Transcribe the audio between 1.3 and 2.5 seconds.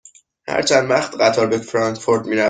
به فرانکفورت می رود؟